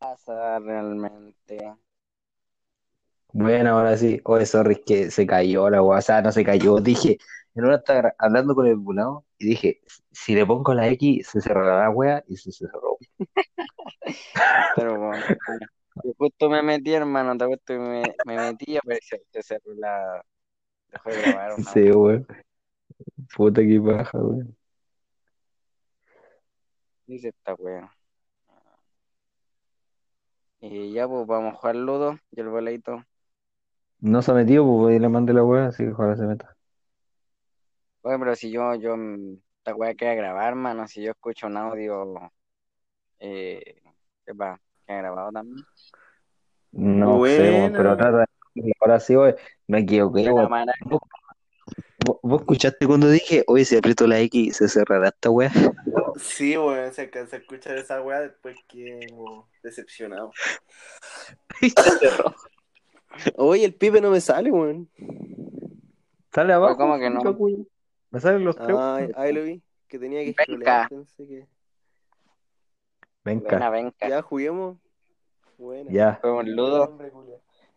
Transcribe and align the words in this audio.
pasa 0.00 0.58
realmente. 0.58 1.58
Bueno, 3.32 3.70
ahora 3.70 3.96
sí. 3.96 4.20
Oye, 4.24 4.46
sorry, 4.46 4.74
es 4.74 4.80
que 4.80 5.10
se 5.10 5.26
cayó 5.26 5.70
la 5.70 5.82
sea, 6.00 6.22
no 6.22 6.32
se 6.32 6.44
cayó. 6.44 6.76
Dije, 6.80 7.18
en 7.54 7.64
una 7.64 7.76
estaba 7.76 8.14
hablando 8.18 8.54
con 8.54 8.66
el 8.66 8.76
bulado 8.76 9.24
y 9.38 9.46
dije, 9.48 9.80
si 10.10 10.34
le 10.34 10.46
pongo 10.46 10.74
la 10.74 10.88
X, 10.88 11.28
se 11.28 11.40
cerrará 11.40 11.84
la 11.84 11.90
weá 11.90 12.24
y 12.26 12.36
se 12.36 12.50
cerró. 12.50 12.98
Pero 14.76 14.98
bueno, 14.98 15.24
justo 16.16 16.48
me 16.48 16.62
metí, 16.62 16.92
hermano, 16.92 17.36
te 17.36 17.44
apuesto 17.44 17.74
que 17.74 17.78
me, 17.78 18.02
me 18.24 18.36
metí 18.36 18.72
y 18.72 18.76
apareció 18.76 19.18
que 19.30 19.42
cerró 19.42 19.74
la. 19.74 20.24
Dejó 20.88 21.10
de 21.10 21.22
grabar 21.22 21.54
una 21.54 21.64
Sí, 21.64 21.90
weón. 21.92 22.26
Puta 23.36 23.60
que 23.60 23.80
paja, 23.80 24.18
weón. 24.18 24.56
Dice 27.06 27.28
esta 27.28 27.54
wea. 27.54 27.92
Y 30.62 30.92
ya, 30.94 31.06
pues 31.06 31.26
vamos 31.26 31.52
a 31.54 31.56
jugar 31.58 31.76
Ludo 31.76 32.18
y 32.30 32.40
el 32.40 32.48
boleto. 32.48 33.04
No 34.00 34.20
se 34.20 34.30
ha 34.30 34.34
metido, 34.34 34.64
pues 34.66 34.96
y 34.96 34.98
le 34.98 35.08
mandé 35.08 35.32
la 35.32 35.42
weá, 35.42 35.66
así 35.68 35.84
que 35.84 35.90
ojalá 35.92 36.14
se 36.16 36.24
meta. 36.26 36.54
Oye, 38.02 38.18
pero 38.18 38.34
si 38.36 38.50
yo, 38.50 38.74
yo, 38.76 38.96
mm, 38.96 39.34
esta 39.58 39.74
wea 39.74 39.94
queda 39.94 40.14
grabar, 40.14 40.54
mano, 40.54 40.86
si 40.88 41.02
yo 41.02 41.10
escucho 41.12 41.46
un 41.46 41.56
audio, 41.56 42.30
eh, 43.18 43.82
¿qué 44.26 44.32
va? 44.32 44.60
¿Queda 44.86 44.98
grabado 44.98 45.32
también? 45.32 45.66
No 46.72 47.20
sé, 47.20 47.72
pero 47.76 47.96
trata 47.96 48.18
de... 48.54 48.72
Ahora 48.80 49.00
sí, 49.00 49.16
weón. 49.16 49.36
Me 49.66 49.80
equivoqué, 49.80 50.28
Buena 50.28 50.32
weón. 50.32 50.48
mara- 50.48 50.74
¿Vos, 50.80 51.00
vos- 51.98 52.18
vos 52.22 52.40
escuchaste 52.40 52.86
cuando 52.86 53.08
dije, 53.10 53.44
oye, 53.46 53.64
si 53.64 53.76
aprieto 53.76 54.06
la 54.06 54.20
X, 54.20 54.56
se 54.56 54.68
cerrará 54.68 55.08
esta 55.08 55.30
weá? 55.30 55.52
Sí, 56.20 56.56
weón, 56.56 56.92
se 56.92 57.02
alcanza 57.02 57.36
a 57.36 57.38
escuchar 57.40 57.76
esa 57.78 58.00
weá 58.02 58.20
después 58.20 58.56
que 58.68 59.06
decepcionado. 59.62 60.32
Oye, 63.36 63.64
el 63.64 63.74
pipe 63.74 64.00
no 64.00 64.10
me 64.10 64.20
sale, 64.20 64.50
weón. 64.50 64.88
Sale 66.32 66.52
abajo. 66.52 66.76
¿cómo 66.76 66.98
que 66.98 67.10
no? 67.10 67.20
Me 68.10 68.20
salen 68.20 68.44
los 68.44 68.56
tres. 68.56 68.76
Ah, 68.78 69.00
ahí 69.16 69.32
lo 69.32 69.42
vi. 69.42 69.62
Que 69.88 69.98
tenía 69.98 70.24
que 70.24 70.34
Venga. 70.46 70.86
pensé 70.88 71.26
que. 71.26 71.46
Venga, 73.24 73.50
Buena, 73.50 73.70
venga. 73.70 73.92
Ya 74.08 74.22
juguemos. 74.22 74.78
Bueno. 75.58 75.90
ya. 75.90 76.18
Juguemos 76.22 76.46
Ludo. 76.46 76.98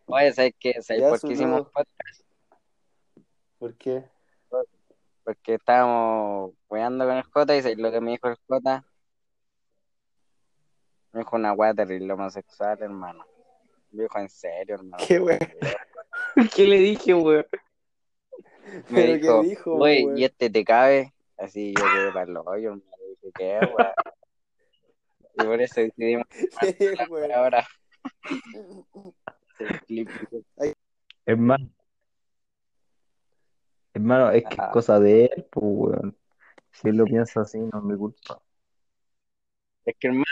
Oye, 0.06 0.32
¿sabes 0.32 0.54
qué? 0.58 0.80
¿Sabes 0.82 1.02
por 1.02 1.20
qué 1.20 1.32
hicimos 1.32 1.62
podcast? 1.70 2.22
¿Por 3.58 3.74
qué? 3.74 4.04
Porque 5.24 5.54
estábamos 5.54 6.52
weando 6.68 7.06
con 7.06 7.16
el 7.16 7.22
Jota 7.22 7.56
y 7.56 7.62
¿sabes 7.62 7.78
lo 7.78 7.90
que 7.90 8.00
me 8.00 8.12
dijo 8.12 8.28
el 8.28 8.36
Jota? 8.46 8.84
Me 11.12 11.20
dijo 11.20 11.36
una 11.36 11.52
wea 11.52 11.72
terrible 11.72 12.12
homosexual, 12.12 12.78
hermano. 12.82 13.24
Me 13.90 14.02
dijo 14.02 14.18
en 14.18 14.28
serio, 14.28 14.74
hermano. 14.74 15.02
¿Qué 15.06 15.18
weón? 15.18 15.38
¿Qué 16.54 16.66
le 16.66 16.78
dije, 16.78 17.14
weón? 17.14 17.46
Me 18.66 18.82
¿Pero 18.90 19.12
qué 19.12 19.18
dijo, 19.18 19.42
dijo, 19.42 19.76
güey, 19.76 20.04
weón? 20.04 20.18
¿y 20.18 20.24
este 20.24 20.50
te 20.50 20.64
cabe? 20.64 21.14
Así 21.38 21.72
yo 21.74 21.84
quedé 21.84 22.12
para 22.12 22.30
el 22.30 22.36
hoyo, 22.36 22.72
hermano. 22.72 22.96
Dije, 23.08 23.32
¿qué, 23.34 23.60
weón? 23.60 23.92
Y 25.36 25.44
por 25.44 25.60
eso 25.62 25.80
decidimos 25.80 26.26
¿Qué 26.78 26.96
weón? 27.08 27.32
ahora. 27.32 27.66
El 29.58 29.80
clip. 29.82 30.10
Hermano. 31.24 31.70
Hermano, 33.94 34.30
es 34.30 34.44
que 34.44 34.54
es 34.54 34.58
Ajá. 34.60 34.70
cosa 34.72 35.00
de 35.00 35.26
él, 35.26 35.46
pues, 35.50 35.64
weón. 35.66 36.16
Si 36.72 36.88
él 36.88 36.96
lo 36.96 37.04
piensa 37.06 37.40
así, 37.42 37.58
no 37.58 37.78
es 37.78 37.84
mi 37.84 37.96
culpa. 37.96 38.42
Es 39.84 39.94
que, 39.98 40.08
hermano, 40.08 40.24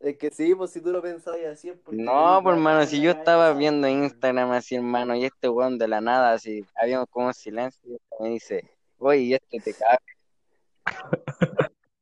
Es 0.00 0.18
que 0.18 0.30
sí, 0.30 0.54
pues 0.54 0.70
si 0.72 0.80
tú 0.80 0.90
lo 0.90 1.00
pensabas 1.00 1.40
así 1.46 1.68
es 1.70 1.78
porque. 1.78 2.02
no, 2.02 2.12
tenés 2.12 2.42
pues, 2.42 2.44
la 2.44 2.52
hermano, 2.52 2.86
si 2.86 3.00
yo 3.00 3.10
estaba 3.12 3.44
cabeza, 3.44 3.58
viendo. 3.58 3.88
Instagram 3.88 4.50
así, 4.52 4.74
hermano, 4.76 5.14
y 5.14 5.24
este 5.24 5.48
weón 5.48 5.78
de 5.78 5.88
la 5.88 6.00
nada, 6.00 6.32
así, 6.32 6.66
había 6.74 7.04
como 7.06 7.28
un 7.28 7.34
silencio, 7.34 7.82
y 7.88 8.22
me 8.22 8.28
dice, 8.30 8.68
güey, 8.98 9.24
¿y 9.26 9.34
este 9.34 9.60
te 9.60 9.74
cabe? 9.74 9.98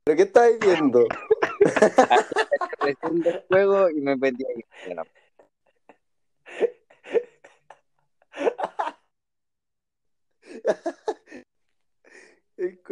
¿Pero 0.04 0.16
qué 0.16 0.22
estáis 0.24 0.58
viendo? 0.60 1.06
Recién 2.80 3.22
del 3.22 3.44
juego 3.48 3.90
y 3.90 4.00
me 4.00 4.16
metí 4.16 4.44
ahí. 4.44 4.64
Bueno, 4.86 5.02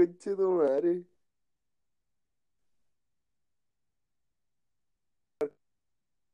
El 0.03 0.09
coche 0.15 0.31
de 0.31 0.37
tu 0.37 0.51
madre. 0.51 1.12